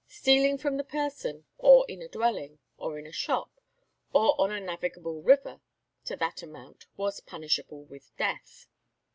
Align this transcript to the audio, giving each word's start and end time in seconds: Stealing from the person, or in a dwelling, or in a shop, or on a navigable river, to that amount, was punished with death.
Stealing 0.07 0.57
from 0.57 0.77
the 0.77 0.83
person, 0.83 1.45
or 1.59 1.85
in 1.87 2.01
a 2.01 2.07
dwelling, 2.07 2.57
or 2.75 2.97
in 2.97 3.05
a 3.05 3.11
shop, 3.11 3.51
or 4.11 4.33
on 4.41 4.49
a 4.51 4.59
navigable 4.59 5.21
river, 5.21 5.61
to 6.05 6.15
that 6.15 6.41
amount, 6.41 6.87
was 6.97 7.19
punished 7.21 7.59
with 7.69 8.09
death. 8.17 8.65